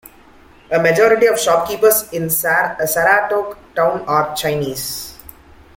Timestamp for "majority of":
0.79-1.35